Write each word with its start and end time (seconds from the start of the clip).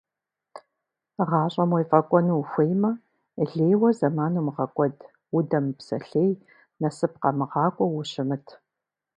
Гъащӏэм 1.29 1.71
уефӏэкӏуэну 1.75 2.39
ухуеймэ, 2.41 2.91
лейуэ 3.49 3.89
зэман 3.97 4.33
умыгъэкӏуэд, 4.39 4.97
удэмыпсэлъей, 5.37 6.31
насып 6.81 7.13
къэмыгъакӏуэу 7.21 7.95
ущымыт. 7.99 8.45